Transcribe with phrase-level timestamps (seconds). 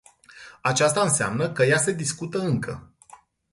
[0.61, 2.91] Aceasta înseamnă că ea se discută încă.